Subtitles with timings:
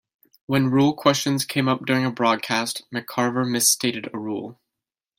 [0.47, 4.59] When rule questions came up during a broadcast, McCarver misstated a rule.